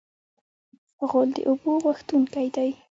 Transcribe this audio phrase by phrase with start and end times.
[1.09, 2.69] غول د اوبو غوښتونکی دی.